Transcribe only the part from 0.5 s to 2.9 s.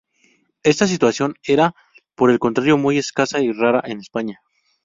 Esta situación era, por el contrario